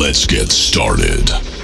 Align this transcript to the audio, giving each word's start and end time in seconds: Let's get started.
Let's 0.00 0.24
get 0.24 0.50
started. 0.50 1.59